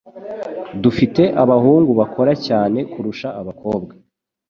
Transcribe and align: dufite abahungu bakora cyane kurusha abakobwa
dufite 0.83 1.23
abahungu 1.43 1.91
bakora 1.99 2.33
cyane 2.47 2.79
kurusha 2.91 3.27
abakobwa 3.41 3.93